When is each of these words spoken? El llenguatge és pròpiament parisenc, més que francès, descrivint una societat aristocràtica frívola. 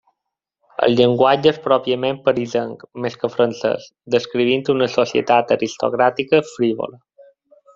El 0.85 0.95
llenguatge 0.99 1.51
és 1.51 1.59
pròpiament 1.65 2.17
parisenc, 2.29 2.81
més 3.05 3.17
que 3.25 3.31
francès, 3.35 3.85
descrivint 4.17 4.67
una 4.75 4.89
societat 4.95 5.55
aristocràtica 5.59 6.45
frívola. 6.57 7.01